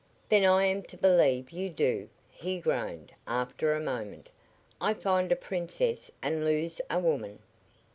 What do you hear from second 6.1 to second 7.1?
and lose a